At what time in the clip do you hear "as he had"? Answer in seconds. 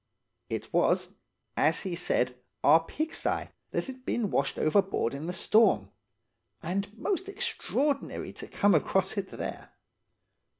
1.55-1.99